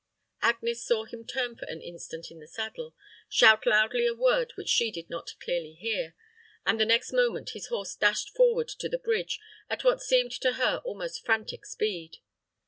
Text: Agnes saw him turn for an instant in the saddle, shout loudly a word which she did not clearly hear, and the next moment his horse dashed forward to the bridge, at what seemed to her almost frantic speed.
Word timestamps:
Agnes 0.41 0.83
saw 0.83 1.05
him 1.05 1.23
turn 1.27 1.55
for 1.55 1.65
an 1.65 1.79
instant 1.79 2.31
in 2.31 2.39
the 2.39 2.47
saddle, 2.47 2.95
shout 3.29 3.67
loudly 3.67 4.07
a 4.07 4.15
word 4.15 4.51
which 4.55 4.67
she 4.67 4.89
did 4.89 5.11
not 5.11 5.35
clearly 5.39 5.73
hear, 5.75 6.15
and 6.65 6.79
the 6.79 6.85
next 6.87 7.13
moment 7.13 7.51
his 7.51 7.67
horse 7.67 7.93
dashed 7.95 8.31
forward 8.35 8.67
to 8.67 8.89
the 8.89 8.97
bridge, 8.97 9.39
at 9.69 9.83
what 9.83 10.01
seemed 10.01 10.31
to 10.31 10.53
her 10.53 10.81
almost 10.83 11.23
frantic 11.23 11.67
speed. 11.67 12.17